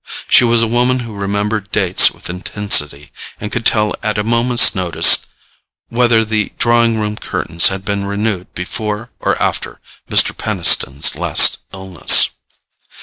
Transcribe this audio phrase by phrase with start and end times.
[0.27, 4.73] She was a woman who remembered dates with intensity, and could tell at a moment's
[4.73, 5.27] notice
[5.89, 9.79] whether the drawing room curtains had been renewed before or after
[10.09, 10.35] Mr.
[10.35, 12.31] Peniston's last illness.